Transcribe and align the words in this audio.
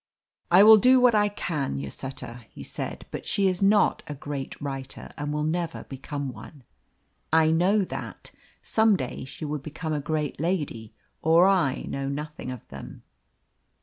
"I 0.49 0.63
will 0.63 0.77
do 0.77 0.99
what 0.99 1.13
I 1.13 1.29
can, 1.29 1.77
Lloseta," 1.79 2.45
he 2.49 2.63
said. 2.63 3.05
"But 3.11 3.27
she 3.27 3.47
is 3.47 3.61
not 3.61 4.01
a 4.07 4.15
great 4.15 4.59
writer, 4.59 5.11
and 5.15 5.31
will 5.31 5.43
never 5.43 5.83
become 5.83 6.33
one." 6.33 6.63
"I 7.31 7.51
know 7.51 7.83
that. 7.83 8.31
Some 8.63 8.97
day 8.97 9.25
she 9.25 9.45
will 9.45 9.59
become 9.59 9.93
a 9.93 9.99
great 10.01 10.39
lady, 10.39 10.95
or 11.21 11.47
I 11.47 11.83
know 11.83 12.09
nothing 12.09 12.49
of 12.49 12.67
them." 12.69 13.03